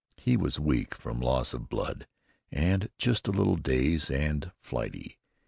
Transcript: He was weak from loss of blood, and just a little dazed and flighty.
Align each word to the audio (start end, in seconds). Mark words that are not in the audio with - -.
He 0.17 0.35
was 0.35 0.59
weak 0.59 0.95
from 0.95 1.19
loss 1.19 1.53
of 1.53 1.69
blood, 1.69 2.07
and 2.51 2.89
just 2.97 3.27
a 3.27 3.31
little 3.31 3.55
dazed 3.55 4.09
and 4.09 4.49
flighty. 4.59 5.19